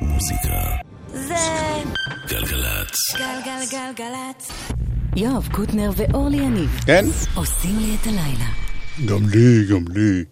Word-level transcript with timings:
מוזיקה. 0.00 0.60
זה 1.12 1.34
גלגלצ. 2.28 2.96
גלגלגלגלצ. 3.16 4.52
יואב 5.16 5.48
קוטנר 5.52 5.90
ואורלי 5.96 6.36
יניב 6.36 6.80
כן? 6.86 7.04
עושים 7.34 7.78
לי 7.78 7.96
את 8.02 8.06
הלילה. 8.06 8.46
גם 9.06 9.28
לי, 9.28 9.66
גם 9.70 9.84
לי. 9.88 10.24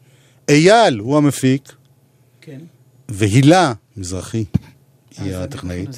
אייל 0.49 0.99
הוא 0.99 1.17
המפיק, 1.17 1.73
כן. 2.41 2.59
והילה 3.09 3.73
מזרחי 3.96 4.45
היא 5.19 5.37
הטכנאית. 5.37 5.90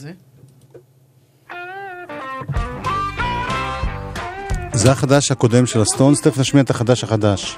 זה 4.73 4.93
החדש 4.93 5.31
הקודם 5.31 5.67
של 5.67 5.81
הסטונס, 5.81 6.21
תכף 6.21 6.39
נשמיע 6.39 6.63
את 6.63 6.71
החדש 6.71 7.05
החדש. 7.05 7.57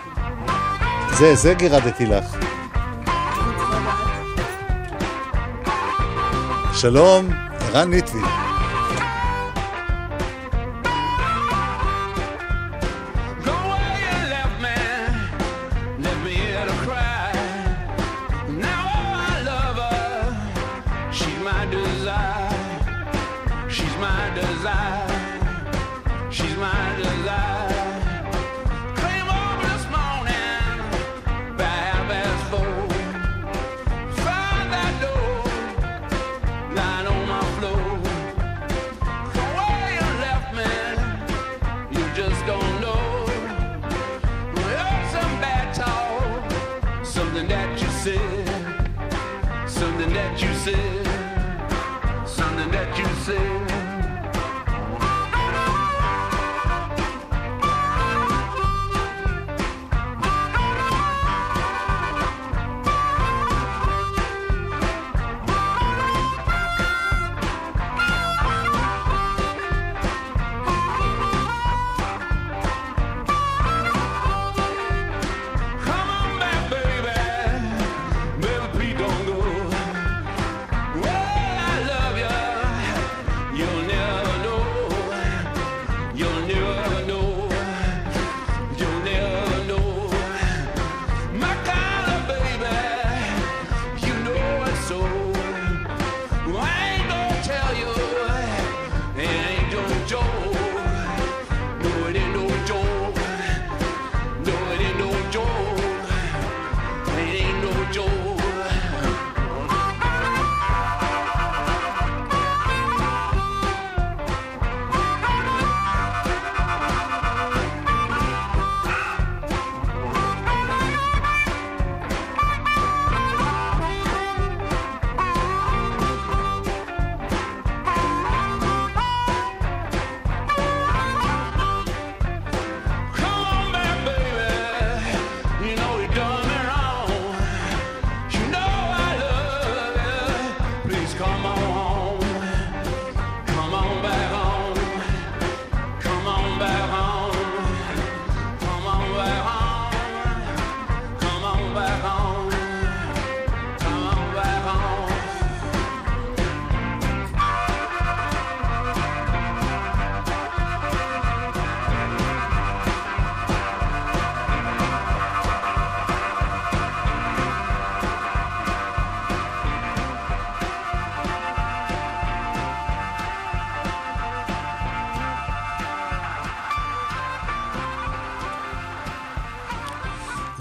זה, 1.18 1.34
זה 1.34 1.54
גירדתי 1.54 2.06
לך. 2.06 2.51
שלום, 6.82 7.30
ערן 7.74 7.90
ניטבי. 7.90 8.41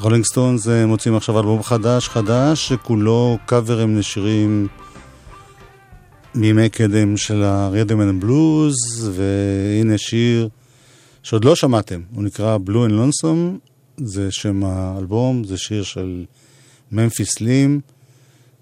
רולינג 0.02 0.26
סטונס 0.26 0.68
אה, 0.68 0.86
מוציאים 0.86 1.16
עכשיו 1.16 1.40
אלבום 1.40 1.64
חדש 1.64 2.10
חדש, 2.10 2.68
שכולו 2.68 3.38
קאברים 3.46 3.98
לשירים 3.98 4.68
מימי 6.36 6.70
קדם 6.70 7.18
של 7.18 7.44
ה-Rhythm 7.44 8.24
and 8.24 8.26
והנה 9.12 9.98
שיר 9.98 10.50
שעוד 11.24 11.46
לא 11.46 11.56
שמעתם, 11.56 12.02
הוא 12.16 12.24
נקרא 12.24 12.58
Blue 12.68 12.90
and 12.90 12.92
Lonesome, 12.92 13.70
זה 13.98 14.32
שם 14.32 14.64
האלבום, 14.64 15.44
זה 15.44 15.58
שיר 15.58 15.84
של 15.84 16.26
ממפיס 16.92 17.42
סלים, 17.42 17.82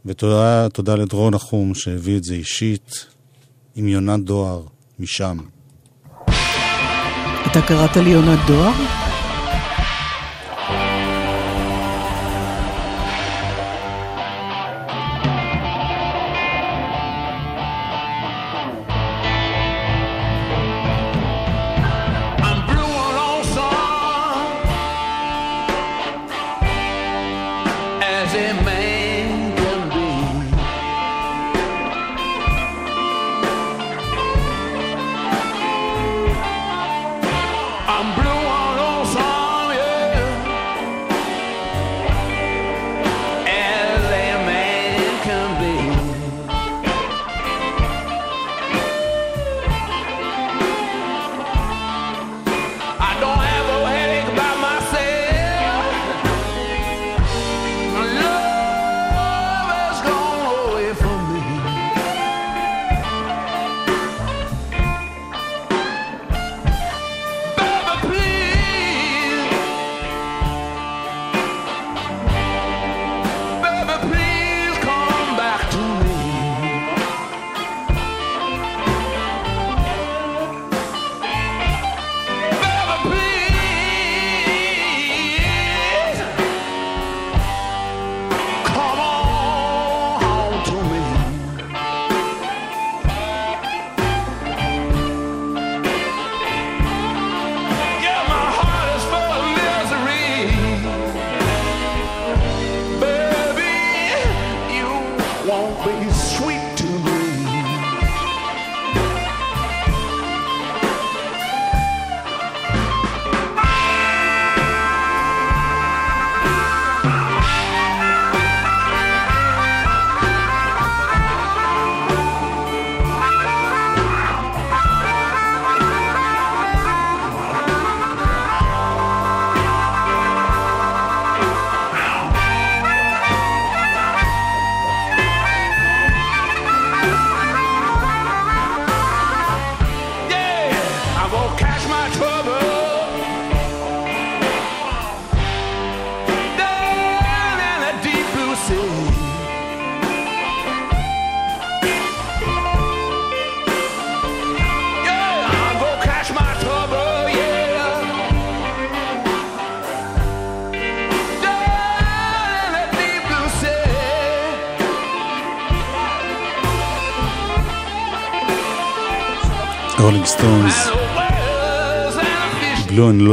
ותודה 0.05 0.69
תודה 0.69 0.95
לדרור 0.95 1.31
נחום 1.31 1.75
שהביא 1.75 2.17
את 2.17 2.23
זה 2.23 2.33
אישית, 2.33 3.05
עם 3.75 3.87
יונת 3.87 4.23
דואר 4.23 4.63
משם. 4.99 5.37
אתה 7.51 7.61
קראת 7.67 7.97
לי 7.97 8.09
יונת 8.09 8.39
דואר? 8.47 9.08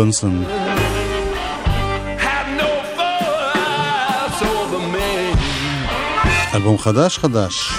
Me. 0.07 0.47
אלבום 6.55 6.79
חדש 6.79 7.19
חדש. 7.19 7.73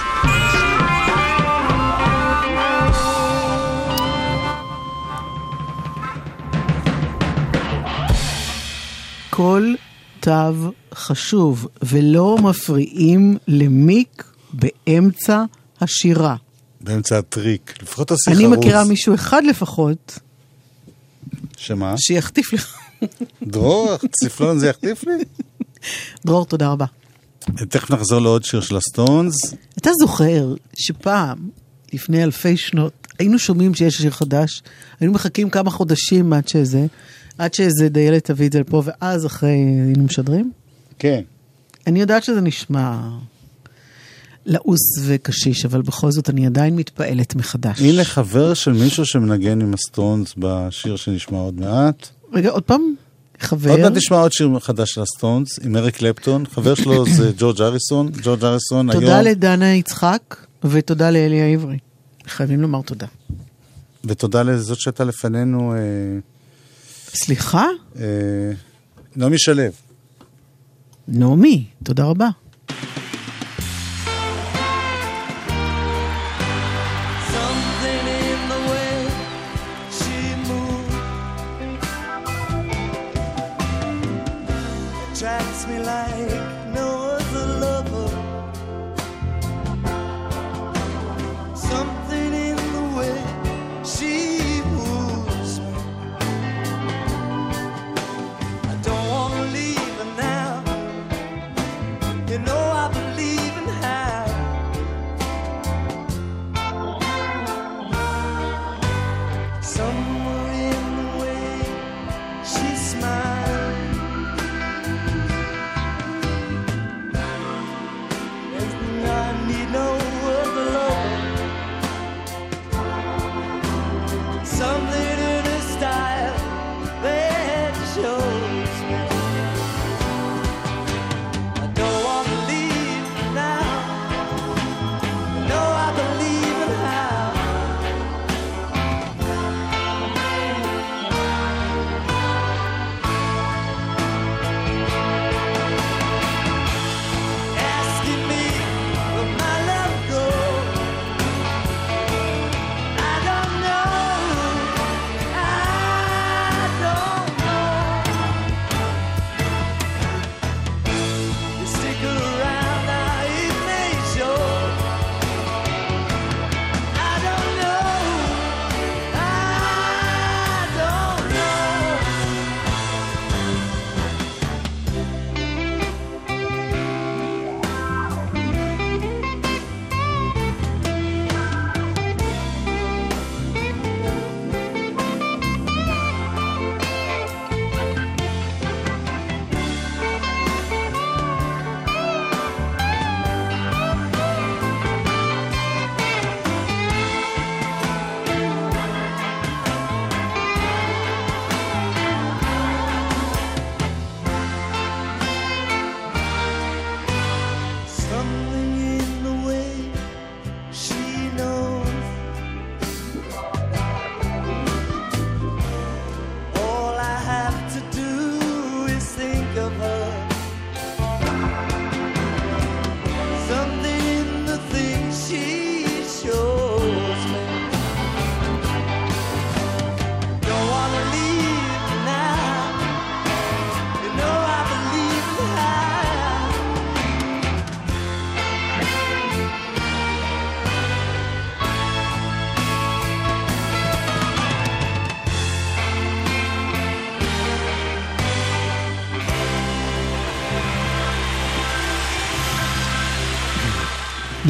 כל 9.29 9.73
תו 10.19 10.31
חשוב, 10.93 11.67
ולא 11.83 12.37
מפריעים 12.43 13.37
למיק 13.47 14.23
באמצע 14.53 15.43
השירה. 15.81 16.35
באמצע 16.81 17.17
הטריק, 17.17 17.73
לפחות 17.81 18.07
תעשי 18.07 18.21
חרוז. 18.25 18.39
אני 18.39 18.47
מכירה 18.47 18.83
מישהו 18.83 19.15
אחד 19.15 19.43
לפחות 19.43 20.19
שמה? 21.57 21.95
שיחטיף 21.97 22.53
לך. 22.53 22.77
דרור, 23.43 23.95
צפלון 24.23 24.59
זה 24.59 24.67
יחטיף 24.67 25.03
לי? 25.03 25.23
דרור, 26.25 26.45
תודה 26.45 26.69
רבה. 26.71 26.85
תכף 27.69 27.91
נחזור 27.91 28.19
לעוד 28.19 28.43
שיר 28.43 28.61
של 28.61 28.75
הסטונס. 28.75 29.35
אתה 29.77 29.89
זוכר 29.99 30.53
שפעם, 30.73 31.37
לפני 31.93 32.23
אלפי 32.23 32.57
שנות, 32.57 33.07
היינו 33.19 33.39
שומעים 33.39 33.73
שיש 33.73 33.97
שיר 33.97 34.11
חדש, 34.11 34.63
היינו 34.99 35.13
מחכים 35.13 35.49
כמה 35.49 35.71
חודשים 35.71 36.33
עד 36.33 36.47
שזה, 36.47 36.85
עד 37.37 37.53
שאיזה 37.53 37.89
דיילת 37.89 38.25
תביא 38.25 38.47
את 38.47 38.53
זה 38.53 38.59
לפה, 38.59 38.81
ואז 38.85 39.25
אחרי 39.25 39.49
היינו 39.49 40.03
משדרים? 40.03 40.51
כן. 40.99 41.21
אני 41.87 41.99
יודעת 41.99 42.23
שזה 42.23 42.41
נשמע 42.41 42.99
לעוס 44.47 44.79
וקשיש, 45.05 45.65
אבל 45.65 45.81
בכל 45.81 46.11
זאת 46.11 46.29
אני 46.29 46.45
עדיין 46.45 46.75
מתפעלת 46.75 47.35
מחדש. 47.35 47.81
הנה 47.81 48.03
חבר 48.03 48.53
של 48.53 48.71
מישהו 48.71 49.05
שמנגן 49.05 49.61
עם 49.61 49.73
הסטונס 49.73 50.33
בשיר 50.37 50.95
שנשמע 50.95 51.37
עוד 51.37 51.59
מעט. 51.59 52.07
רגע, 52.33 52.49
עוד 52.49 52.63
פעם, 52.63 52.81
חבר. 53.39 53.71
עוד 53.71 53.79
מעט 53.79 53.91
נשמע 53.91 54.17
עוד 54.17 54.31
שיר 54.31 54.59
חדש 54.59 54.91
של 54.91 55.01
הסטונס 55.01 55.59
עם 55.63 55.75
אריק 55.75 55.95
קלפטון. 55.95 56.45
חבר 56.45 56.75
שלו 56.75 57.05
זה 57.17 57.31
ג'ורג' 57.37 57.61
הריסון. 57.61 58.11
ג'ורג' 58.23 58.43
הריסון 58.43 58.89
היום. 58.89 59.01
תודה 59.01 59.21
לדנה 59.21 59.73
יצחק, 59.73 60.45
ותודה 60.63 61.11
לאלי 61.11 61.41
העברי. 61.41 61.77
חייבים 62.27 62.61
לומר 62.61 62.81
תודה. 62.81 63.07
ותודה 64.05 64.43
לזאת 64.43 64.79
שהייתה 64.79 65.03
לפנינו, 65.03 65.73
אה, 65.73 65.79
סליחה? 67.13 67.65
אה, 67.99 68.03
נעמי 69.15 69.39
שלו. 69.39 69.63
נעמי, 71.07 71.65
תודה 71.83 72.03
רבה. 72.03 72.29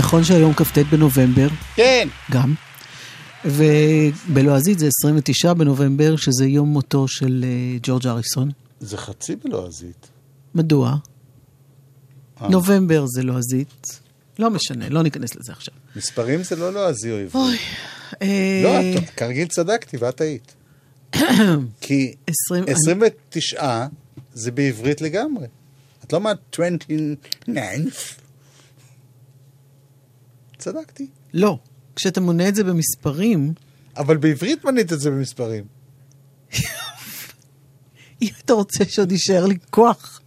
נכון 0.08 0.24
שהיום 0.24 0.54
כ"ט 0.54 0.78
בנובמבר, 0.78 1.48
כן. 1.76 2.08
גם. 2.32 2.54
ובלועזית 3.46 4.80
זה 4.80 4.88
29 4.88 5.54
בנובמבר, 5.54 6.16
שזה 6.16 6.46
יום 6.46 6.70
מותו 6.70 7.08
של 7.08 7.46
אה, 7.48 7.78
ג'ורג' 7.84 8.08
אריסון. 8.08 8.52
זה 8.80 8.98
חצי 8.98 9.36
בלועזית. 9.36 10.08
מדוע? 10.56 10.96
אה. 12.42 12.50
נובמבר 12.50 13.06
זה 13.08 13.24
לועזית. 13.24 14.00
לא 14.40 14.50
משנה, 14.50 14.90
לא 14.90 15.04
ניכנס 15.04 15.36
לזה 15.36 15.52
עכשיו. 15.52 15.74
מספרים 15.96 16.44
זה 16.44 16.56
לא 16.56 16.74
לועזי 16.74 17.12
או 17.12 17.18
עברי. 17.18 17.42
אוי. 17.42 17.58
אה, 18.22 18.62
לא, 18.64 19.00
את 19.00 19.10
כרגיל 19.10 19.48
צדקתי 19.48 19.98
ואת 19.98 20.22
היית. 20.22 20.56
כי 21.82 22.16
20 22.28 22.64
29 22.68 23.86
זה 24.34 24.52
בעברית 24.52 25.02
לגמרי. 25.02 25.48
את 26.04 26.14
לא 26.14 26.22
מה-29. 26.22 27.52
צדקתי. 30.58 31.08
לא. 31.34 31.60
כשאתה 31.96 32.22
מונה 32.22 32.48
את 32.48 32.56
זה 32.56 32.64
במספרים, 32.64 33.54
אבל 33.98 34.18
בעברית 34.18 34.66
מנית 34.66 34.94
את 34.94 35.00
זה 35.00 35.10
במספרים. 35.12 35.64
אם 38.22 38.28
אתה 38.46 38.54
רוצה 38.54 38.86
שעוד 38.86 39.12
יישאר 39.12 39.46
לי 39.46 39.58
כוח 39.70 40.22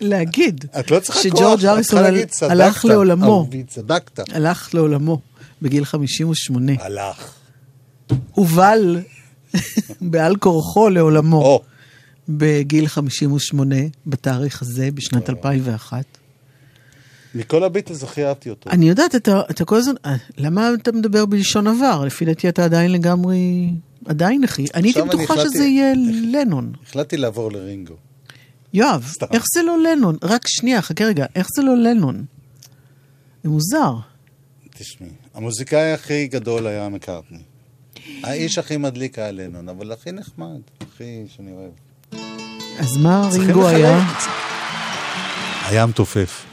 להגיד 0.00 0.64
את 0.80 0.90
לא 0.90 1.00
צריכה 1.00 1.20
כוח, 1.22 1.38
שג'ורג' 1.38 1.64
אריסון 1.64 2.02
להגיד 2.02 2.28
צדקת. 2.28 2.50
הלך 2.50 2.84
לעולמו, 2.84 3.48
צדקת. 3.66 4.18
הלך 4.32 4.74
לעולמו 4.74 5.20
בגיל 5.62 5.84
58, 5.84 6.72
הלך. 6.78 7.34
הובל 8.32 9.00
בעל 10.00 10.36
כורחו 10.36 10.88
לעולמו 10.88 11.42
או, 11.42 11.62
בגיל 12.28 12.88
58, 12.88 13.76
בתאריך 14.06 14.62
הזה, 14.62 14.88
בשנת 14.94 15.30
2001. 15.30 16.04
מכל 17.34 17.64
הביטלס 17.64 18.02
הכי 18.02 18.24
אהבתי 18.24 18.50
אותו. 18.50 18.70
אני 18.70 18.88
יודעת, 18.88 19.14
אתה, 19.14 19.40
אתה 19.50 19.64
כל 19.64 19.76
הזמן, 19.76 19.94
אה, 20.06 20.14
למה 20.38 20.70
אתה 20.82 20.92
מדבר 20.92 21.26
בלשון 21.26 21.66
עבר? 21.66 22.04
לפי 22.04 22.24
דעתי 22.24 22.48
אתה 22.48 22.64
עדיין 22.64 22.92
לגמרי, 22.92 23.70
עדיין 24.06 24.44
אחי. 24.44 24.64
אני 24.74 24.88
הייתי 24.88 25.02
בטוחה 25.02 25.24
החלטתי- 25.34 25.48
שזה 25.54 25.64
יהיה 25.64 25.92
לנון. 26.32 26.72
החלטתי 26.86 27.16
לעבור 27.16 27.52
לרינגו. 27.52 27.94
יואב, 28.74 29.04
סתם. 29.12 29.26
איך 29.32 29.44
זה 29.54 29.62
לא 29.62 29.78
לנון? 29.82 30.16
רק 30.22 30.42
שנייה, 30.46 30.82
חכה 30.82 31.04
רגע, 31.04 31.26
איך 31.34 31.46
זה 31.56 31.62
לא 31.62 31.76
לנון? 31.76 32.24
זה 33.44 33.50
מוזר. 33.50 33.94
תשמעי, 34.78 35.10
המוזיקאי 35.34 35.92
הכי 35.92 36.26
גדול 36.26 36.66
היה 36.66 36.88
מקארטני. 36.88 37.38
האיש 38.22 38.58
הכי 38.58 38.76
מדליק 38.76 39.18
היה 39.18 39.32
לנון, 39.32 39.68
אבל 39.68 39.92
הכי 39.92 40.12
נחמד, 40.12 40.58
הכי 40.80 41.04
שאני 41.36 41.50
אוהב. 41.52 41.70
אז 42.78 42.96
מה 42.96 43.28
רינגו. 43.32 43.68
היה? 43.68 44.00
היה 45.68 45.86
מתופף. 45.86 46.44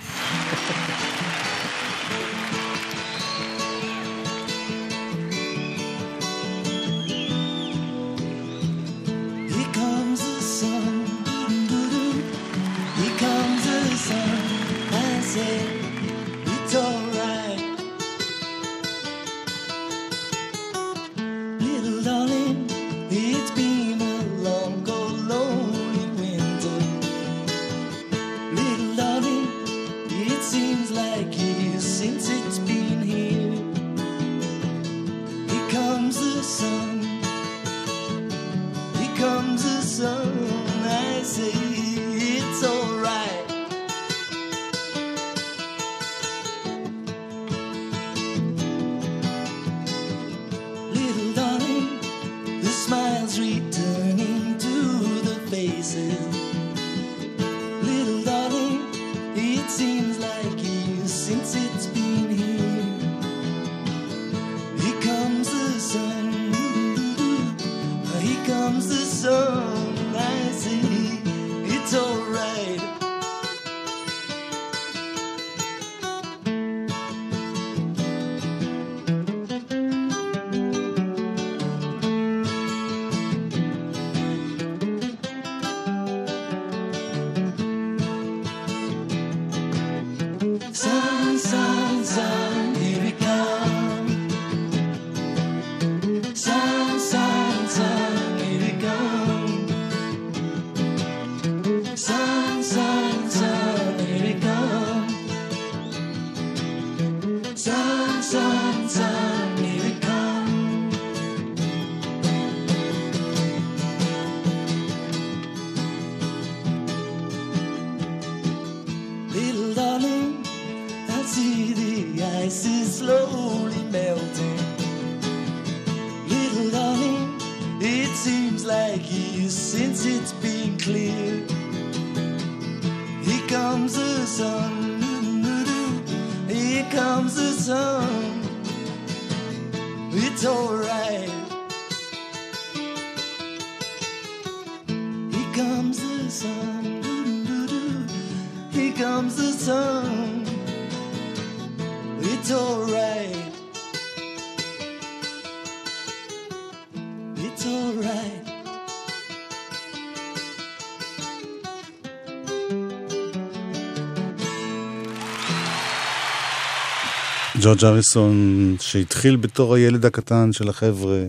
ג'ורג' 167.68 167.86
אריסון, 167.86 168.76
שהתחיל 168.80 169.36
בתור 169.36 169.76
הילד 169.76 170.06
הקטן 170.06 170.54
של 170.54 170.70
החבר'ה, 170.70 171.24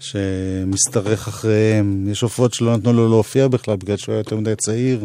שמשתרך 0.00 1.28
אחריהם. 1.28 2.06
יש 2.10 2.20
הופעות 2.20 2.54
שלא 2.54 2.76
נתנו 2.76 2.92
לו 2.92 3.08
להופיע 3.08 3.48
בכלל, 3.48 3.76
בגלל 3.76 3.96
שהוא 3.96 4.12
היה 4.12 4.20
יותר 4.20 4.36
מדי 4.36 4.56
צעיר. 4.56 5.04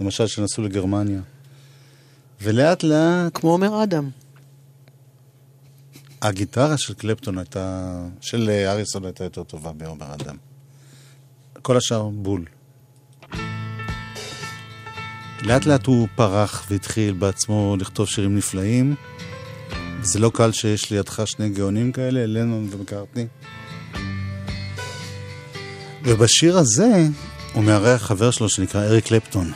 למשל, 0.00 0.26
שנסעו 0.26 0.64
לגרמניה. 0.64 1.20
ולאט 2.42 2.82
לאט 2.82 3.38
כמו 3.38 3.52
אומר 3.52 3.82
אדם. 3.82 4.10
הגיטרה 6.22 6.78
של 6.78 6.94
קלפטון 6.94 7.38
הייתה, 7.38 7.98
של 8.20 8.50
אה, 8.50 8.72
אריסון 8.72 9.04
הייתה 9.04 9.24
יותר 9.24 9.44
טובה 9.44 9.72
בעומר 9.72 10.14
אדם. 10.14 10.36
כל 11.62 11.76
השאר 11.76 12.08
בול. 12.08 12.44
לאט 15.42 15.66
לאט 15.66 15.86
הוא 15.86 16.08
פרח 16.16 16.66
והתחיל 16.70 17.14
בעצמו 17.14 17.76
לכתוב 17.80 18.08
שירים 18.08 18.36
נפלאים. 18.36 18.94
זה 20.04 20.18
לא 20.18 20.30
קל 20.34 20.52
שיש 20.52 20.90
לידך 20.90 21.22
שני 21.26 21.48
גאונים 21.48 21.92
כאלה, 21.92 22.26
לנון 22.26 22.68
ומקארטני. 22.70 23.26
ובשיר 26.02 26.58
הזה 26.58 27.06
הוא 27.52 27.64
מארח 27.64 28.02
חבר 28.02 28.30
שלו 28.30 28.48
שנקרא 28.48 28.84
אריק 28.84 29.04
קלפטון. 29.04 29.52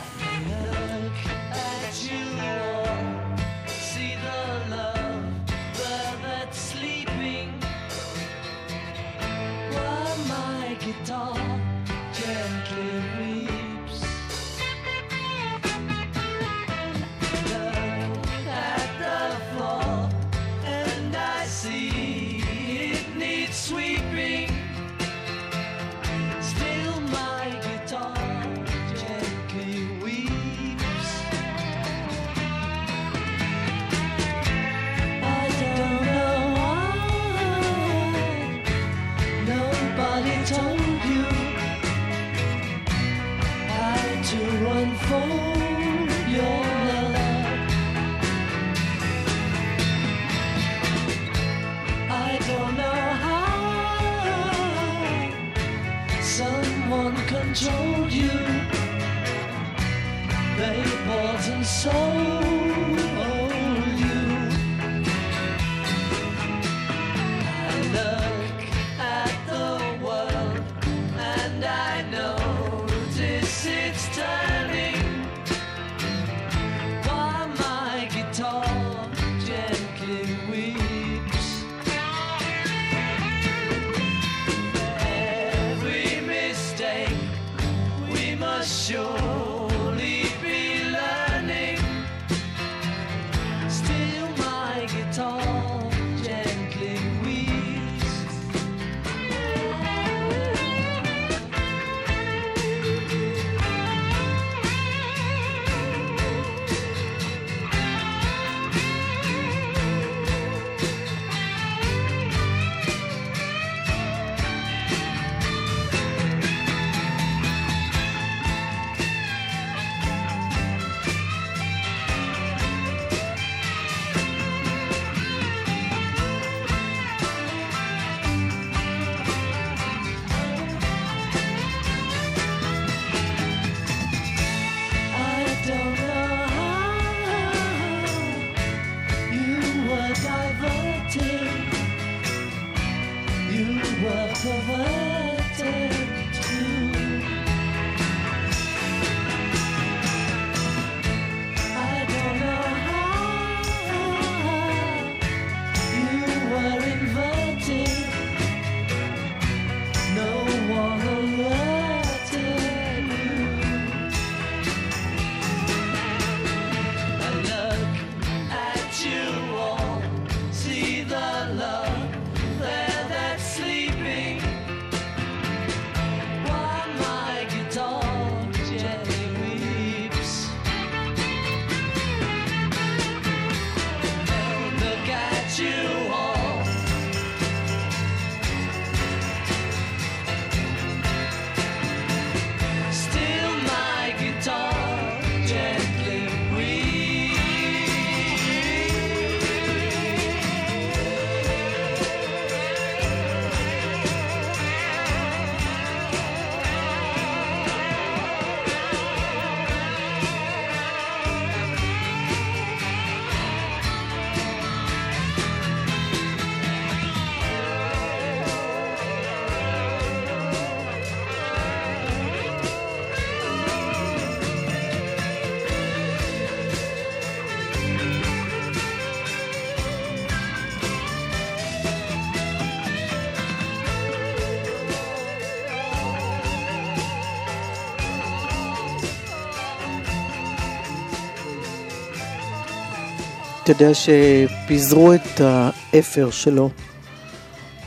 אתה 243.71 243.83
יודע 243.83 243.93
שפיזרו 243.93 245.13
את 245.13 245.41
האפר 245.41 246.31
שלו 246.31 246.69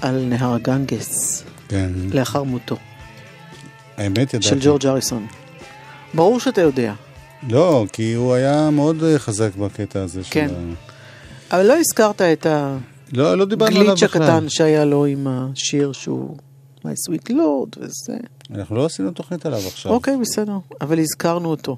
על 0.00 0.24
נהר 0.24 0.54
הגנגס 0.54 1.42
כן. 1.68 1.90
לאחר 2.12 2.42
מותו, 2.42 2.76
האמת 3.96 4.34
ידעתי. 4.34 4.48
של 4.48 4.58
ג'ורג' 4.60 4.86
אריסון. 4.86 5.26
ברור 6.14 6.40
שאתה 6.40 6.60
יודע, 6.60 6.94
לא, 7.48 7.86
כי 7.92 8.12
הוא 8.12 8.34
היה 8.34 8.70
מאוד 8.70 9.02
אה, 9.02 9.18
חזק 9.18 9.56
בקטע 9.56 10.02
הזה 10.02 10.24
של 10.24 10.30
כן. 10.30 10.48
ה... 11.50 11.56
אבל 11.56 11.66
לא 11.66 11.76
הזכרת 11.78 12.22
את 12.22 12.46
לא, 13.12 13.38
לא 13.38 13.44
דיברנו 13.44 13.80
עליו 13.80 13.94
בכלל. 13.94 14.22
הקטן 14.22 14.48
שהיה 14.48 14.84
לו 14.84 15.04
עם 15.04 15.26
השיר 15.26 15.92
שהוא 15.92 16.36
My 16.84 17.10
Sweet 17.10 17.30
Lord 17.30 17.78
וזה. 17.78 18.16
אנחנו 18.54 18.76
לא 18.76 18.86
עשינו 18.86 19.10
תוכנית 19.10 19.46
עליו 19.46 19.60
עכשיו. 19.66 19.92
אוקיי, 19.92 20.16
בסדר, 20.20 20.56
אבל 20.80 20.98
הזכרנו 20.98 21.48
אותו 21.48 21.76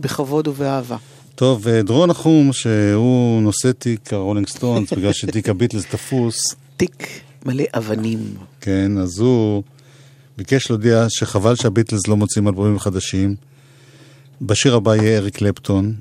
בכבוד 0.00 0.48
ובאהבה. 0.48 0.96
טוב, 1.36 1.68
אה, 1.68 1.82
דרור 1.82 2.06
נחום, 2.06 2.52
שהוא 2.52 3.42
נושא 3.42 3.72
תיק 3.72 4.12
הרולינג 4.12 4.48
סטונס, 4.48 4.92
בגלל 4.92 5.12
שתיק 5.12 5.48
הביטלס 5.48 5.86
תפוס, 5.86 6.54
תיק 6.76 7.08
מלא 7.46 7.64
אבנים. 7.74 8.34
כן, 8.60 8.98
אז 8.98 9.18
הוא 9.18 9.62
ביקש 10.36 10.70
להודיע 10.70 11.06
שחבל 11.08 11.54
שהביטלס 11.54 12.08
לא 12.08 12.16
מוציאים 12.16 12.48
אלבומים 12.48 12.78
חדשים. 12.78 13.34
בשיר 14.42 14.74
הבא 14.74 14.96
יהיה 14.96 15.18
אריק 15.18 15.36
קלפטון. 15.36 15.94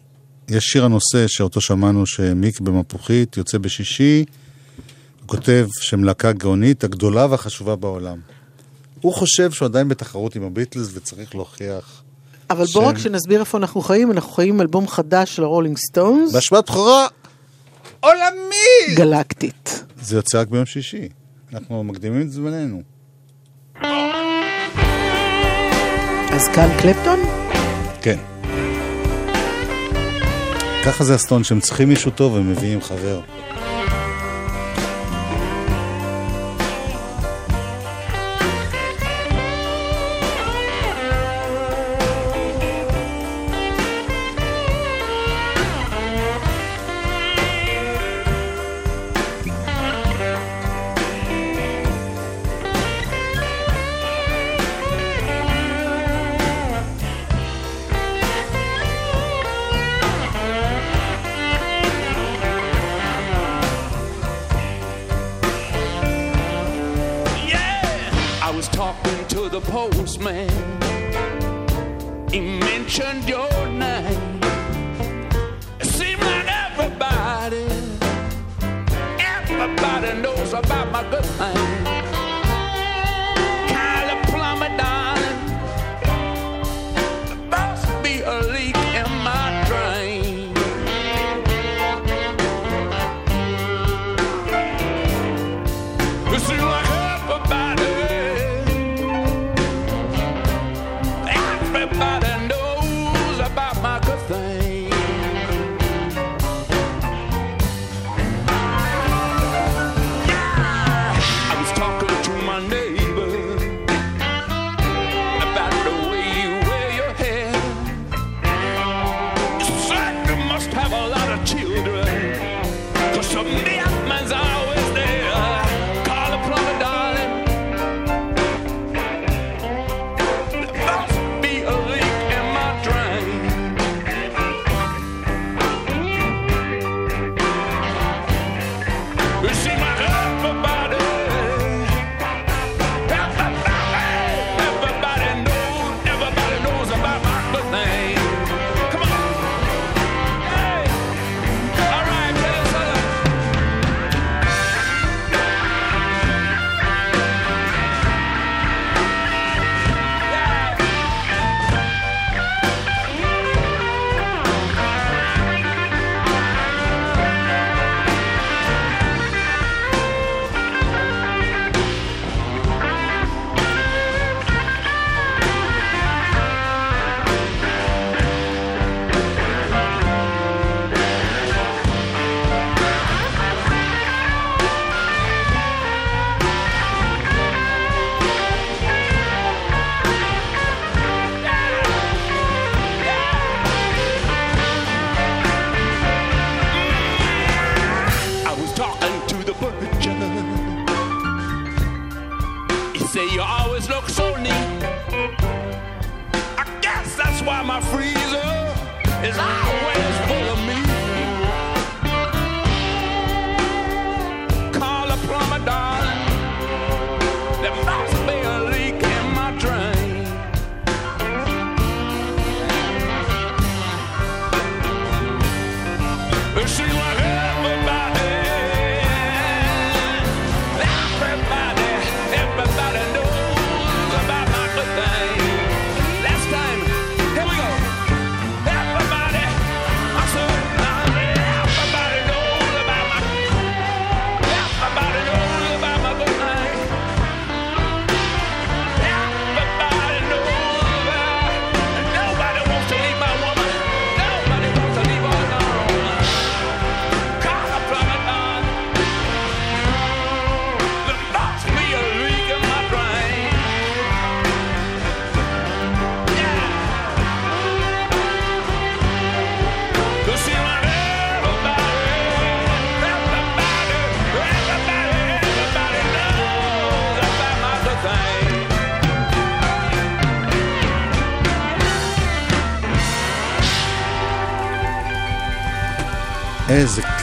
יש 0.50 0.64
שיר 0.64 0.86
הנושא 0.86 1.28
שאותו 1.28 1.62
שמענו 1.62 2.06
שמיק 2.06 2.60
במפוחית 2.60 3.38
יוצא 3.38 3.58
בשישי. 3.58 4.26
הוא 5.20 5.28
כותב 5.28 5.68
שהם 5.80 6.04
להקה 6.04 6.32
גאונית, 6.32 6.84
הגדולה 6.84 7.28
והחשובה 7.30 7.76
בעולם. 7.76 8.20
הוא 9.02 9.14
חושב 9.14 9.52
שהוא 9.52 9.66
עדיין 9.66 9.90
בתחרות 9.90 10.36
עם 10.36 10.44
הביטלס 10.44 10.90
וצריך 10.94 11.36
להוכיח. 11.36 12.05
אבל. 12.50 12.66
בואו 12.74 12.88
רק 12.88 12.98
שנסביר 12.98 13.40
איפה 13.40 13.58
אנחנו 13.58 13.82
חיים, 13.82 14.12
אנחנו 14.12 14.32
חיים 14.32 14.54
עם 14.54 14.62
אלבום 14.62 14.88
חדש 14.88 15.36
של 15.36 15.44
הרולינג 15.44 15.78
סטונס, 15.78 16.34
בהשמעת 16.34 16.70
בכורה 16.70 17.08
עולמית! 18.00 18.96
גלקטית. 18.96 19.84
זה 20.02 20.16
יוצא 20.16 20.42
רק 20.42 20.48
ביום 20.48 20.66
שישי. 20.66 21.10
אנחנו 21.54 21.84
מקדימים 21.84 22.22
את 22.22 22.32
זמננו. 22.32 22.82
אז 26.32 26.48
כאן 26.56 26.70
קלפטון? 26.82 27.20
כן. 28.02 28.18
ככה 30.86 31.04
זה 31.04 31.16
הסטונס, 31.16 31.44
כשהם 31.44 31.60
צריכים 31.60 31.90
מישהו 31.90 32.12
טוב, 32.12 32.36
הם 32.36 32.52
מביאים 32.52 32.82
חבר. 32.82 33.22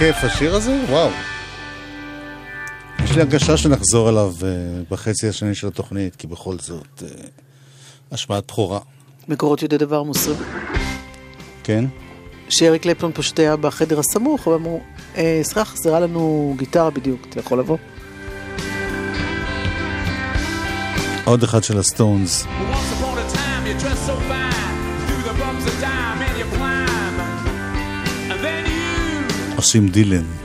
כיף 0.02 0.24
השיר 0.24 0.54
הזה? 0.54 0.80
וואו. 0.88 1.10
יש 3.04 3.10
לי 3.10 3.20
הרגשה 3.20 3.56
שנחזור 3.56 4.08
אליו 4.08 4.32
אה, 4.42 4.48
בחצי 4.90 5.28
השני 5.28 5.54
של 5.54 5.66
התוכנית, 5.66 6.16
כי 6.16 6.26
בכל 6.26 6.58
זאת, 6.58 7.02
uh, 7.02 7.02
השמעת 8.12 8.44
בכורה. 8.48 8.78
מקורות 9.28 9.62
יודעי 9.62 9.78
דבר 9.78 10.02
מוסרים. 10.02 10.36
כן? 11.64 11.84
שאריק 12.48 12.82
קלפטון 12.82 13.12
פשוט 13.14 13.38
היה 13.38 13.56
בחדר 13.56 13.98
הסמוך, 13.98 14.46
ואמרו, 14.46 14.80
אה, 15.16 15.40
סליחה, 15.42 15.64
חזרה 15.64 16.00
לנו 16.00 16.54
גיטרה 16.58 16.90
בדיוק, 16.90 17.26
אתה 17.28 17.40
יכול 17.40 17.58
לבוא? 17.58 17.78
עוד 21.24 21.42
אחד 21.42 21.64
של 21.64 21.78
הסטונס. 21.78 22.44
Once 22.44 22.46
upon 22.46 23.18
a 23.18 23.36
time 23.36 23.66
you 23.66 23.82
dress 23.82 24.06
so 24.08 24.16
fine, 24.28 25.08
do 25.08 25.16
the 25.28 25.34
bumps 25.40 25.66
of 25.66 25.84
time. 25.84 26.01
עושים 29.62 29.88
דילן. 29.88 30.41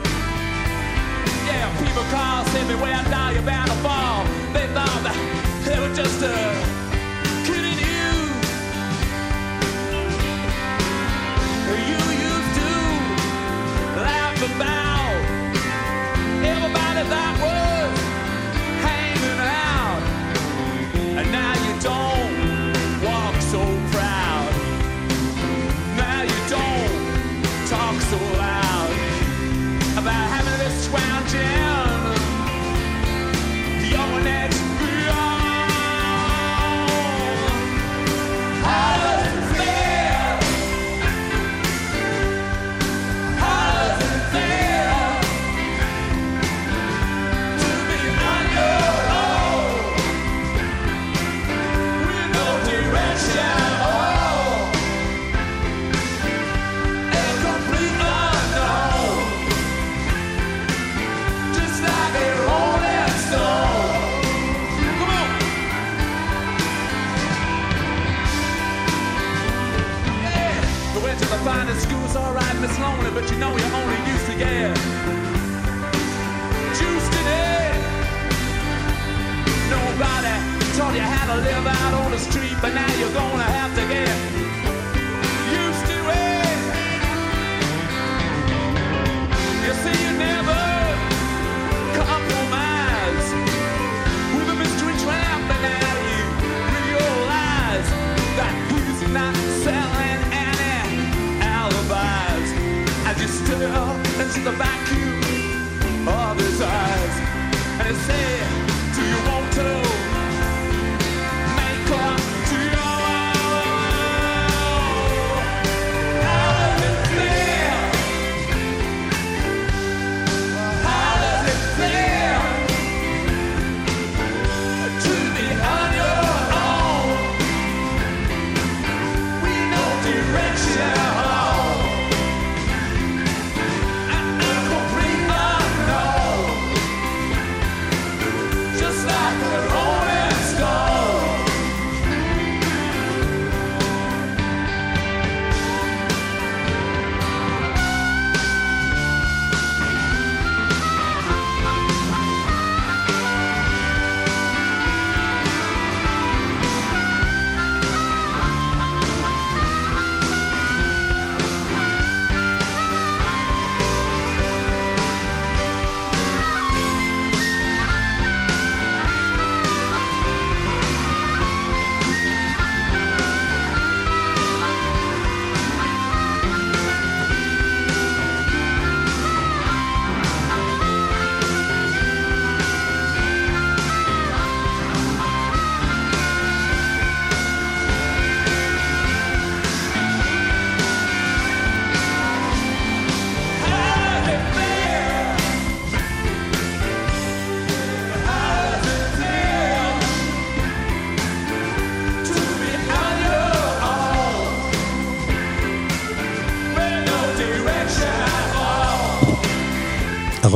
But 73.20 73.32
you 73.32 73.38
know 73.40 73.58
you're 73.58 73.74
only 73.74 73.87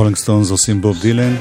הרולינג 0.02 0.16
סטונס 0.16 0.50
עושים 0.50 0.80
בוב 0.80 0.98
דילן. 1.00 1.34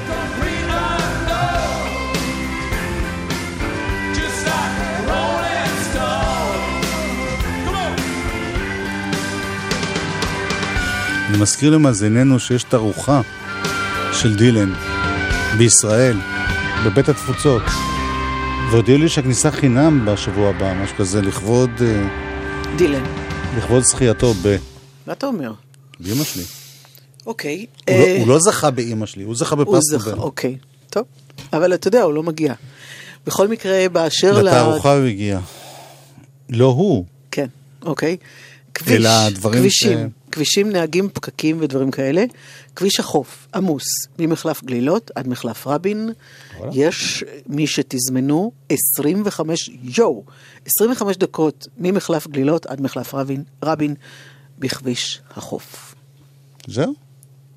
אני 11.30 11.38
מזכיר 11.38 11.70
למאזיננו 11.70 12.40
שיש 12.40 12.64
תערוכה 12.64 13.22
של 14.14 14.36
דילן 14.36 14.74
בישראל, 15.58 16.18
בבית 16.86 17.10
התפוצות, 17.10 17.64
והודיעו 18.72 18.98
לי 18.98 19.10
שהכניסה 19.10 19.52
חינם 19.52 20.06
בשבוע 20.06 20.50
הבא, 20.50 20.74
משהו 20.84 20.98
כזה, 20.98 21.22
לכבוד, 21.22 21.70
אה, 21.82 22.08
דילן. 22.76 23.04
לכבוד 23.58 23.84
זכייתו 23.84 24.34
ב... 24.34 24.56
מה 25.08 25.14
אתה 25.14 25.26
אומר? 25.26 25.54
באמא 26.00 26.24
שלי. 26.24 26.61
אוקיי. 27.26 27.58
הוא 27.88 27.96
אה, 27.96 28.14
לא- 28.14 28.20
הוא 28.20 28.28
לא 28.28 28.40
זכה 28.40 28.72
באמא 28.72 29.06
שלי, 29.06 29.24
הוא 29.24 29.36
זכה 29.36 29.56
בפרס 29.56 29.92
נובל. 29.92 30.18
אוקיי. 30.20 30.58
טוב. 30.90 31.04
אבל 31.54 31.74
אתה 31.74 31.88
יודע, 31.88 32.02
הוא 32.02 32.14
לא 32.14 32.24
מגיע. 32.24 32.54
בכל 33.28 33.48
מקרה, 33.48 33.90
באשר 33.90 34.42
ל... 34.42 34.46
לתערוכה 34.48 34.94
הוא 34.98 35.06
הגיע. 35.06 35.40
לא 36.50 36.66
הוא. 36.66 37.06
כן, 37.32 37.48
אוקיי. 37.86 38.18
כביש, 38.74 38.94
אלא 38.94 39.10
הדברים 39.10 39.60
כבישים, 39.60 39.98
ש- 40.10 40.32
כבישים, 40.32 40.70
נהגים, 40.70 41.10
פקקים 41.14 41.58
ודברים 41.62 41.92
כאלה. 41.92 42.24
כביש 42.76 43.00
החוף 43.00 43.48
עמוס 43.56 43.84
ממחלף 44.20 44.64
גלילות 44.64 45.12
עד 45.16 45.28
מחלף 45.28 45.68
רבין. 45.68 46.10
יש 46.72 47.24
מי 47.48 47.68
שתזמנו 47.68 48.52
25, 48.70 49.70
יואו, 49.98 50.24
25 50.66 51.18
דקות 51.18 51.68
ממחלף 51.78 52.28
גלילות 52.28 52.66
עד 52.66 52.82
מחלף 52.82 53.14
רבין, 53.16 53.44
רבין 53.64 53.96
בכביש 54.60 55.22
החוף. 55.36 55.96
זהו? 56.68 56.94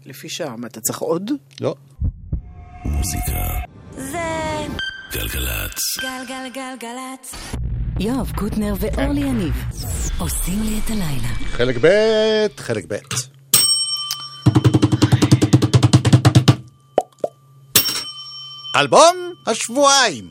לפי 0.07 0.29
שעה, 0.29 0.57
מה 0.57 0.67
אתה 0.67 0.81
צריך 0.81 0.99
עוד? 0.99 1.31
לא. 1.61 1.75
מוזיקה. 2.85 3.49
זה 3.91 4.67
גלגלצ. 5.13 5.79
גלגלגלגלצ. 6.01 7.35
יואב 8.01 8.33
קוטנר 8.37 8.75
ואורלי 8.81 9.21
יניב 9.21 9.55
עושים 10.19 10.63
לי 10.63 10.81
את 10.85 10.91
הלילה. 10.91 11.29
חלק 11.45 11.77
ב', 11.81 11.89
חלק 12.57 12.85
ב'. 12.89 12.95
אלבום 18.77 19.33
השבועיים. 19.47 20.31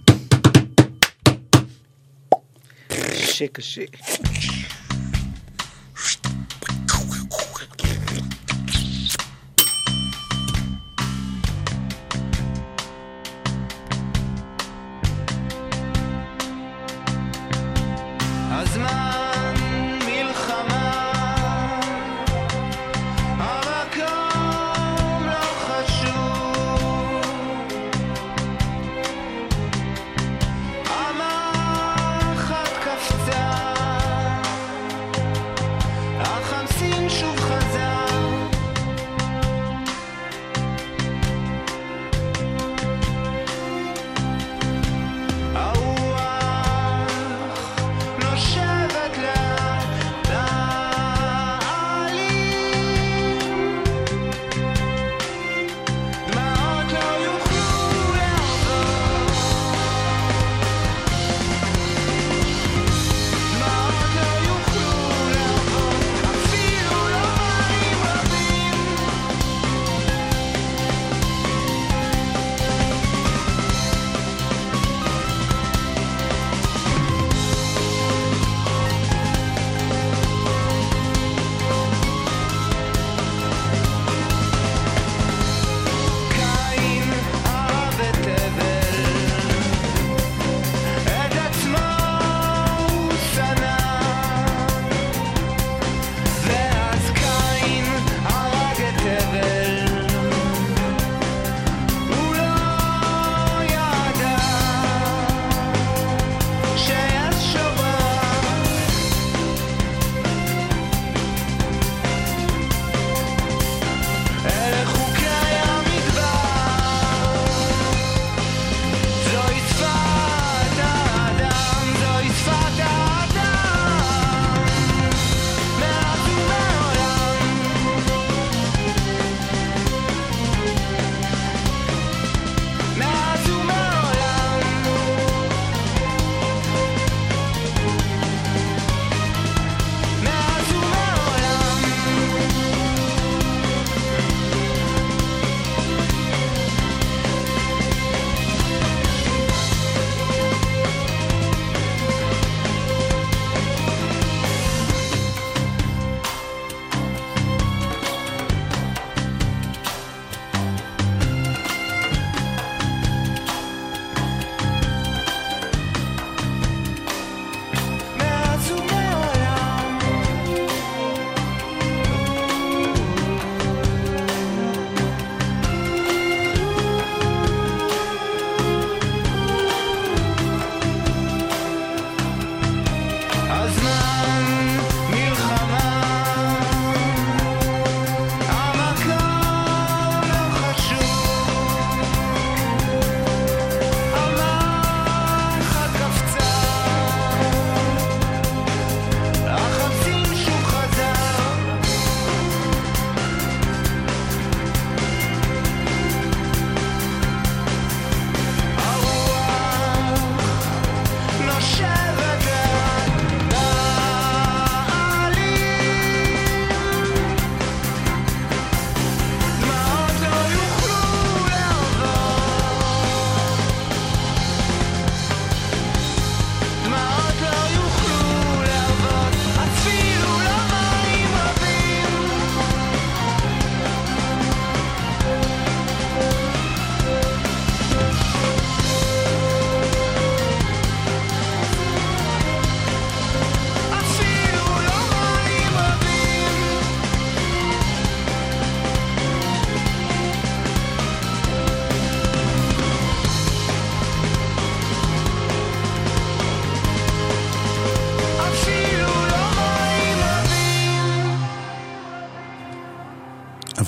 קשה, 2.87 3.47
קשה. 3.47 3.81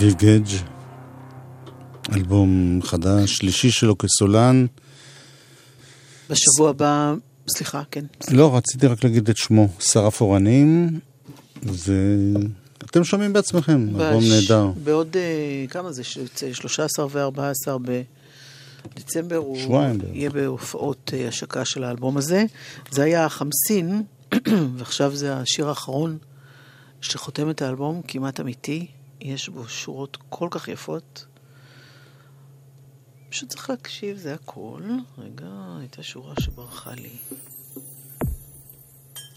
סטיב 0.09 0.17
גדג', 0.17 0.47
אלבום 2.15 2.79
חדש, 2.83 3.35
שלישי 3.35 3.71
שלו 3.71 3.97
כסולן. 3.97 4.65
בשבוע 6.29 6.69
הבא, 6.69 7.13
סליחה, 7.49 7.83
כן. 7.91 8.05
לא, 8.31 8.57
רציתי 8.57 8.87
רק 8.87 9.03
להגיד 9.03 9.29
את 9.29 9.37
שמו, 9.37 9.67
שרף 9.79 10.21
אורנים, 10.21 10.99
ואתם 11.63 13.03
שומעים 13.03 13.33
בעצמכם, 13.33 13.87
אלבום 13.89 14.23
בש- 14.23 14.29
נהדר. 14.29 14.67
בעוד, 14.83 15.17
אה, 15.17 15.65
כמה 15.69 15.91
זה? 15.91 16.03
שיוצא? 16.03 16.53
13 16.53 17.05
ו-14 17.11 17.77
בדצמבר. 18.95 19.35
הוא 19.37 19.59
שבועיים. 19.59 19.99
יהיה 20.13 20.29
בהופעות 20.29 21.11
אה, 21.13 21.27
השקה 21.27 21.65
של 21.65 21.83
האלבום 21.83 22.17
הזה. 22.17 22.43
זה 22.91 23.03
היה 23.03 23.25
החמסין, 23.25 24.03
ועכשיו 24.77 25.15
זה 25.15 25.35
השיר 25.35 25.69
האחרון 25.69 26.17
שחותם 27.01 27.49
את 27.49 27.61
האלבום, 27.61 28.01
כמעט 28.07 28.39
אמיתי. 28.39 28.87
יש 29.21 29.49
בו 29.49 29.67
שורות 29.67 30.17
כל 30.29 30.47
כך 30.51 30.67
יפות. 30.67 31.25
פשוט 33.29 33.49
צריך 33.49 33.69
להקשיב, 33.69 34.17
זה 34.17 34.33
הכל. 34.33 34.83
רגע, 35.17 35.47
הייתה 35.79 36.03
שורה 36.03 36.33
שברחה 36.39 36.95
לי. 36.95 37.17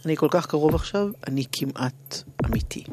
אני 0.06 0.16
כל 0.16 0.28
כך 0.30 0.46
קרוב 0.46 0.74
עכשיו, 0.74 1.08
אני 1.26 1.44
כמעט 1.52 2.22
אמיתי. 2.46 2.84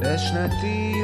בשנתי 0.00 1.01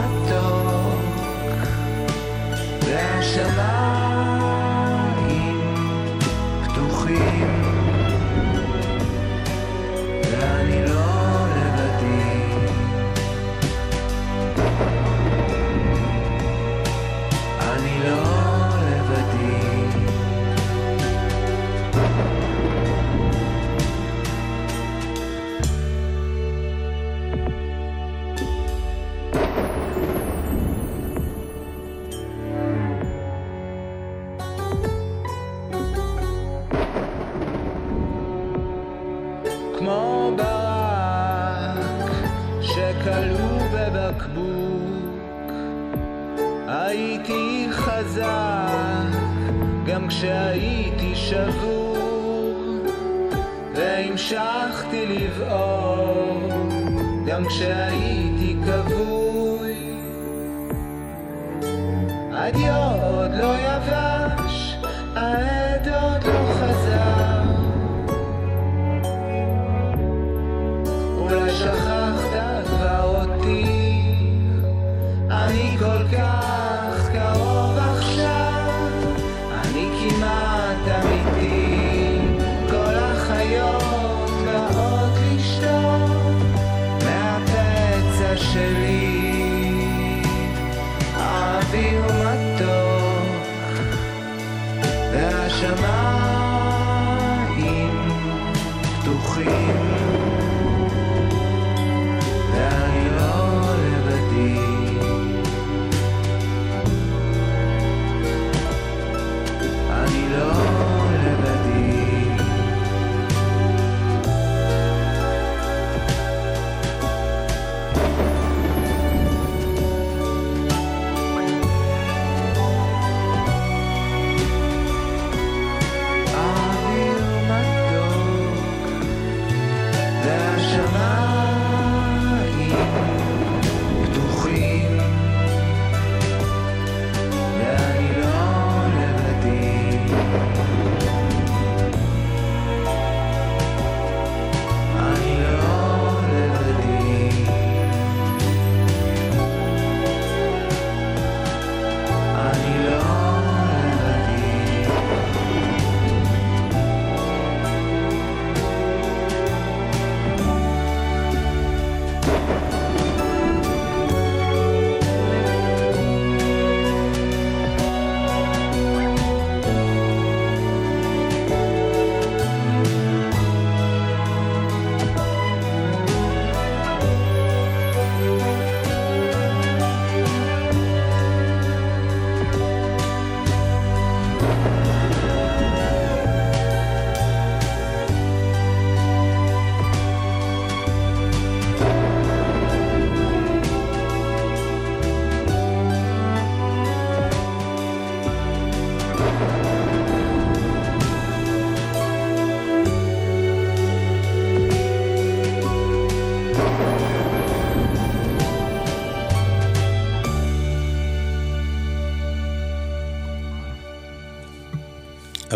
מתוק. 0.00 0.78
פתוחים 2.80 3.77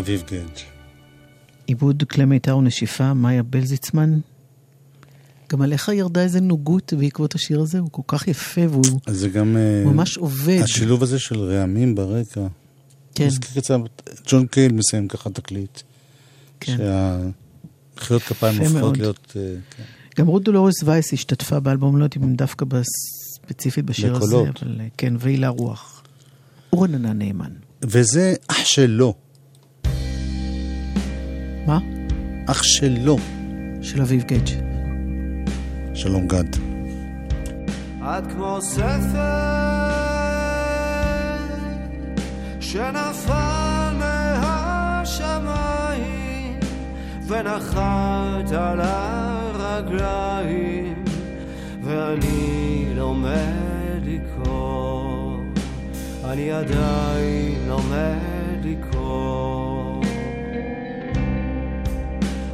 אביב 0.03 0.23
גדג'. 0.27 0.59
עיבוד 1.67 2.03
כלי 2.11 2.25
מיתר 2.25 2.57
ונשיפה, 2.57 3.15
מאיה 3.15 3.43
בלזיצמן. 3.43 4.19
גם 5.51 5.63
עליך 5.63 5.89
ירדה 5.89 6.23
איזה 6.23 6.41
נוגות 6.41 6.93
בעקבות 6.99 7.35
השיר 7.35 7.61
הזה, 7.61 7.79
הוא 7.79 7.89
כל 7.93 8.03
כך 8.07 8.29
יפה 8.29 8.61
והוא 8.71 9.01
אז 9.07 9.17
זה 9.17 9.29
גם... 9.29 9.57
אה, 9.57 9.85
ממש 9.85 10.17
עובד. 10.17 10.61
השילוב 10.63 11.03
הזה 11.03 11.19
של 11.19 11.39
רעמים 11.41 11.95
ברקע. 11.95 12.47
כן, 13.15 13.27
מזכיר 13.27 13.63
קצת, 13.63 13.75
ג'ון 14.27 14.47
קייל 14.47 14.73
מסיים 14.73 15.09
ככה 15.09 15.31
תקליט. 15.31 15.81
כן. 16.61 16.77
שהמחיאות 16.77 18.23
כפיים 18.23 18.61
הופכות. 18.61 18.99
להיות... 18.99 19.37
אה, 19.37 19.55
כן. 19.77 19.83
גם 20.19 20.27
רות 20.27 20.45
דולורס 20.45 20.83
וייס 20.85 21.13
השתתפה 21.13 21.61
באלבום, 21.61 21.97
לא 21.97 22.05
יודעת 22.05 22.17
אם 22.17 22.35
דווקא 22.35 22.65
ספציפית 23.37 23.85
בשיר 23.85 24.17
הזה, 24.17 24.37
בקולות. 24.37 24.63
אבל 24.63 24.81
אה, 24.81 24.87
כן, 24.97 25.15
והילה 25.19 25.49
רוח. 25.49 26.03
אורננה 26.73 27.13
נאמן. 27.13 27.53
וזה 27.83 28.35
אח 28.49 28.65
שלו, 28.65 29.15
מה? 31.67 31.79
אח 32.47 32.63
שלו, 32.63 33.17
של 33.83 34.01
אביב 34.01 34.23
גדג'. 34.23 34.63
שלום 35.95 36.29
גד. 36.29 36.45
את 38.01 38.33
כמו 38.33 38.59
ספר 38.61 39.63
שנפל 42.61 43.93
מהשמיים 45.03 45.41
ונחת 47.27 48.53
על 48.53 48.81
הרגליים 48.81 50.25
ואני 51.83 52.87
לומד 52.97 54.03
לקרוא 54.05 55.39
אני 56.25 56.53
עדיין 56.53 57.69
לומד 57.69 58.65
לקרוא 58.65 59.02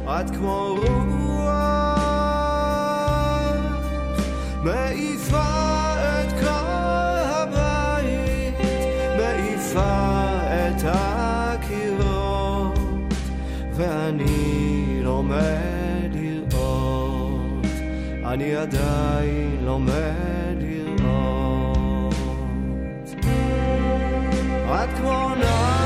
את 0.09 0.29
כמו 0.35 0.75
רוח 0.77 1.19
מעיפה 4.63 5.43
את 6.21 6.31
כל 6.39 7.15
הבית, 7.35 8.55
מעיפה 9.17 9.95
את 10.49 10.83
הקירות, 10.83 12.79
ואני 13.73 14.99
לומד 15.03 16.11
לראות, 16.11 17.65
אני 18.25 18.55
עדיין 18.55 19.57
לומד 19.65 20.57
לראות. 20.59 22.15
את 24.67 24.89
כמו 24.97 25.35
נעל 25.35 25.78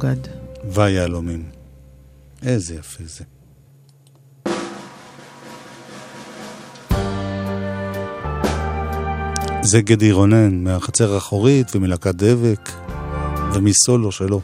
שלום 0.00 0.14
גד. 0.14 0.28
והיהלומים. 0.70 1.44
איזה 2.42 2.74
יפה 2.74 3.04
זה. 3.06 3.24
זה 9.62 9.80
גדי 9.80 10.12
רונן 10.12 10.64
מהחצר 10.64 11.14
האחורית 11.14 11.76
ומלהקת 11.76 12.14
דבק 12.14 12.70
ומסולו 13.54 14.12
שלו. 14.12 14.40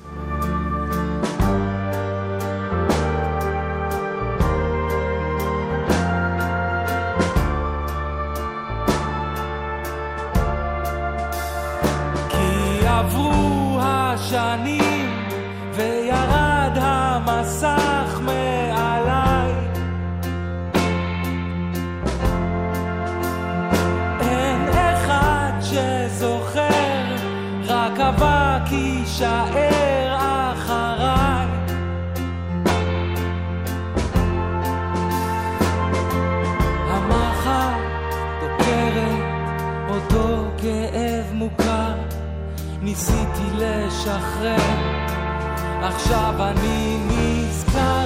יישאר 29.17 30.17
אחריי. 30.53 31.47
המחר 36.91 37.73
דוקרת 38.41 39.23
אותו 39.89 40.51
כאב 40.59 41.33
מוכר, 41.33 41.95
ניסיתי 42.83 43.47
לשחרר, 43.55 44.57
עכשיו 45.83 46.35
אני 46.39 46.99
נזכר, 47.09 48.05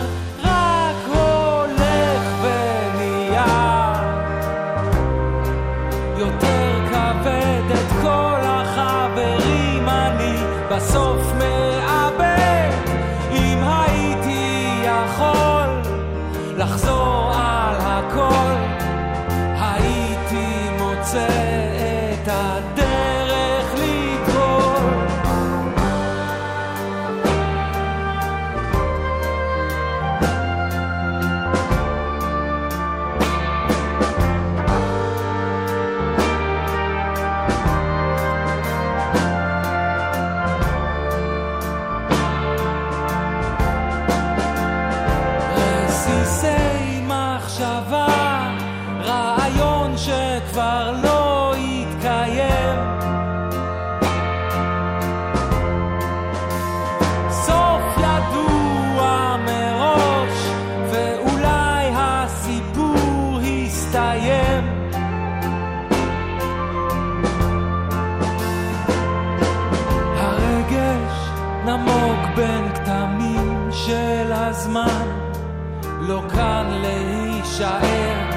להישאר, 76.98 78.30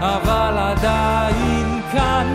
אבל 0.00 0.58
עדיין 0.58 1.80
כאן 1.92 2.26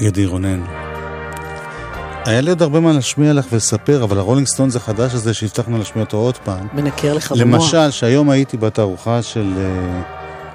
ידי 0.00 0.26
רונן. 0.26 0.60
היה 2.26 2.40
לי 2.40 2.50
עוד 2.50 2.62
הרבה 2.62 2.80
מה 2.80 2.92
להשמיע 2.92 3.32
לך 3.32 3.46
ולספר, 3.52 4.04
אבל 4.04 4.18
הרולינג 4.18 4.46
סטונס 4.46 4.76
החדש 4.76 5.14
הזה 5.14 5.34
שהבטחנו 5.34 5.78
להשמיע 5.78 6.04
אותו 6.04 6.16
עוד 6.16 6.36
פעם. 6.36 6.66
מנקר 6.72 7.14
לך 7.14 7.32
במוח. 7.32 7.40
למשל, 7.62 7.90
שהיום 7.90 8.30
הייתי 8.30 8.56
בתערוכה 8.56 9.22
של 9.22 9.52
אה, 9.58 10.02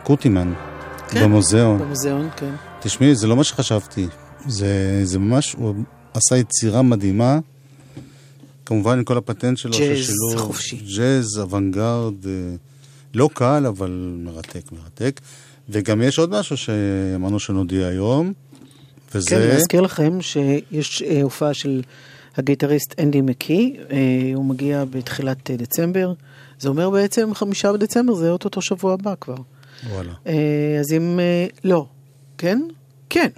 קוטימן, 0.03 0.53
כן. 1.09 1.23
במוזיאון. 1.23 1.79
במוזיאון, 1.79 2.29
כן. 2.37 2.51
תשמעי, 2.79 3.15
זה 3.15 3.27
לא 3.27 3.35
מה 3.35 3.43
שחשבתי. 3.43 4.07
זה, 4.47 4.67
זה 5.03 5.19
ממש, 5.19 5.53
הוא 5.57 5.75
עשה 6.13 6.37
יצירה 6.37 6.81
מדהימה. 6.81 7.39
כמובן 8.65 8.97
עם 8.97 9.03
כל 9.03 9.17
הפטנט 9.17 9.57
שלו, 9.57 9.71
ג'אז 9.71 9.97
ששילוב- 9.97 10.37
חופשי. 10.37 10.77
ג'אז, 10.97 11.39
אוונגרד, 11.39 12.13
אה, 12.25 12.31
לא 13.13 13.29
קל, 13.33 13.65
אבל 13.67 14.15
מרתק, 14.23 14.71
מרתק. 14.71 15.21
וגם 15.69 16.01
יש 16.01 16.19
עוד 16.19 16.29
משהו 16.39 16.57
שאמרנו 16.57 17.39
שנודיע 17.39 17.87
היום, 17.87 18.33
וזה... 19.15 19.29
כן, 19.29 19.39
להזכיר 19.39 19.81
לכם 19.81 20.21
שיש 20.21 21.01
אה, 21.01 21.21
הופעה 21.21 21.53
של 21.53 21.81
הגיטריסט 22.37 22.95
אנדי 22.99 23.21
מקי, 23.21 23.77
אה, 23.91 23.97
הוא 24.35 24.45
מגיע 24.45 24.85
בתחילת 24.85 25.51
אה, 25.51 25.55
דצמבר, 25.55 26.13
זה 26.59 26.69
אומר 26.69 26.89
בעצם 26.89 27.33
חמישה 27.33 27.73
בדצמבר, 27.73 28.13
זה 28.13 28.31
אוטוטו 28.31 28.61
שבוע 28.61 28.93
הבא 28.93 29.13
כבר. 29.21 29.35
וואלה. 29.89 30.13
אה, 30.27 30.77
אז 30.79 30.93
אם... 30.93 31.19
אה, 31.19 31.47
לא. 31.63 31.85
כן? 32.37 32.61
כן. 33.09 33.29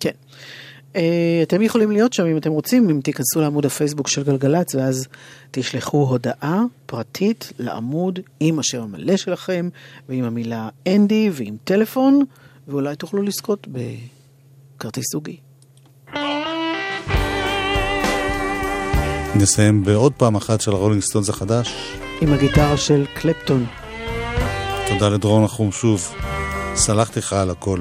כן. 0.00 0.10
אה, 0.96 1.40
אתם 1.42 1.62
יכולים 1.62 1.90
להיות 1.90 2.12
שם 2.12 2.26
אם 2.26 2.36
אתם 2.36 2.50
רוצים, 2.50 2.90
אם 2.90 3.00
תיכנסו 3.00 3.40
לעמוד 3.40 3.66
הפייסבוק 3.66 4.08
של 4.08 4.22
גלגלצ, 4.22 4.74
ואז 4.74 5.08
תשלחו 5.50 6.06
הודעה 6.08 6.62
פרטית 6.86 7.52
לעמוד 7.58 8.20
עם 8.40 8.58
השם 8.58 8.82
המלא 8.82 9.16
שלכם, 9.16 9.68
ועם 10.08 10.24
המילה 10.24 10.68
אנדי, 10.86 11.30
ועם 11.32 11.56
טלפון, 11.64 12.24
ואולי 12.68 12.96
תוכלו 12.96 13.22
לזכות 13.22 13.68
בכרטיס 14.76 15.04
זוגי. 15.12 15.36
נסיים 19.36 19.84
בעוד 19.84 20.12
פעם 20.12 20.36
אחת 20.36 20.60
של 20.60 20.70
הרולינג 20.70 21.02
סטונס 21.02 21.28
החדש. 21.28 21.96
עם 22.20 22.32
הגיטרה 22.32 22.76
של 22.76 23.06
קלפטון. 23.14 23.66
תודה 24.88 25.08
לדרון 25.08 25.44
נחום 25.44 25.72
שוב. 25.72 26.14
סלחתי 26.74 27.18
לך 27.18 27.32
על 27.32 27.50
הכל. 27.50 27.80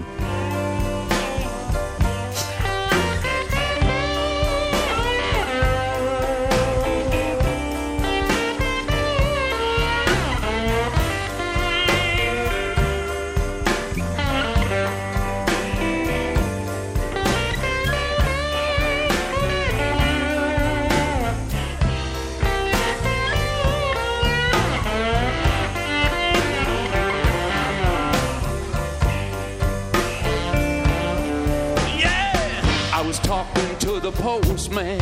Postman. 34.24 35.02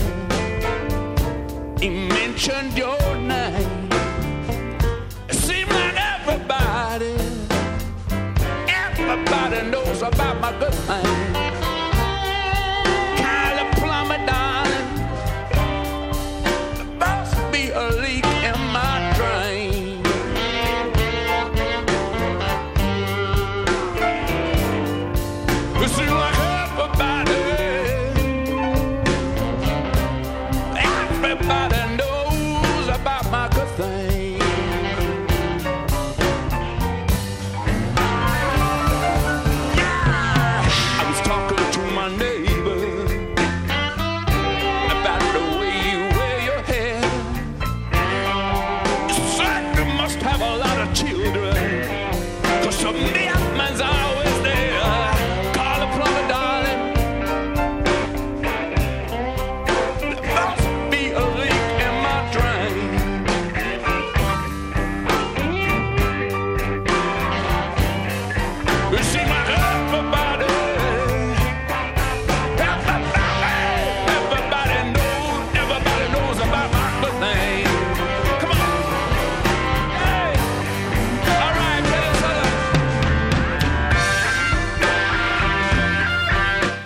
He 1.79 1.89
mentioned 1.89 2.75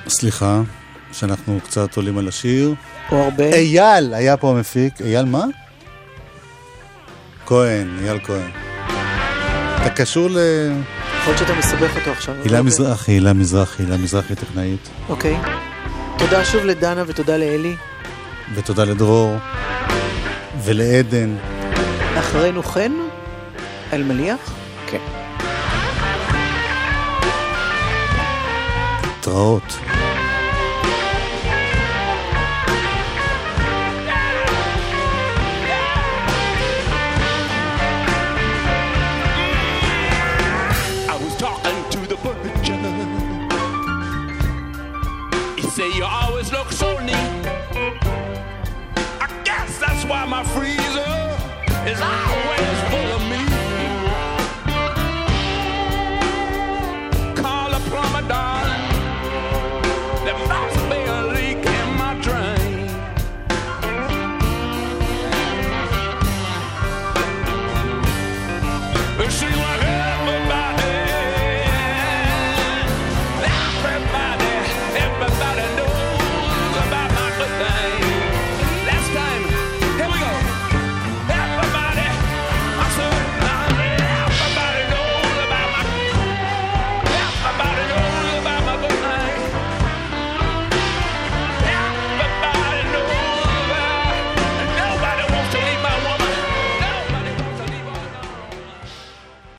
סליחה, 0.08 0.62
שאנחנו 1.12 1.60
קצת 1.64 1.95
עולים 1.97 2.18
על 2.18 2.28
השיר. 2.28 2.74
או 3.12 3.24
הרבה. 3.24 3.43
אייל 3.43 4.14
היה 4.14 4.38
פה 4.38 4.49
המפיק. 4.49 5.01
אייל 5.01 5.26
מה? 5.26 5.43
כהן, 7.45 7.97
אייל 8.01 8.20
כהן. 8.24 8.49
אתה 9.76 9.89
קשור 9.89 10.30
ל... 10.30 10.38
יכול 11.20 11.34
להיות 11.34 11.38
שאתה 11.38 11.53
מסבך 11.60 11.95
אותו 11.95 12.12
עכשיו. 12.12 12.36
הילה 12.43 12.62
מזרחי, 12.62 13.12
הילה 13.12 13.34
מזרחי, 13.34 13.84
הילה 13.84 13.97
מזרחי 13.97 14.36
טכנאית. 14.36 14.89
אוקיי. 15.10 15.38
תודה 16.18 16.45
שוב 16.45 16.66
לדנה 16.66 17.03
ותודה 17.08 17.38
לאלי. 17.38 17.76
ותודה 18.56 18.84
לדרור. 18.84 19.38
ולעדן. 20.64 21.36
אחרינו 22.20 22.64
חן? 22.64 22.91
אלמליח? 23.93 24.53
כן. 24.88 24.97
התראות. 29.20 29.95